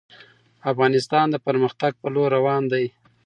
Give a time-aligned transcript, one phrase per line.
[0.71, 2.85] افغانستان د پرمختګ په لوري روان دی.